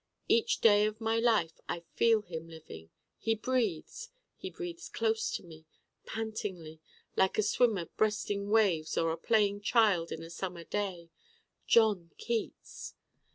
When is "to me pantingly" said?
5.35-6.79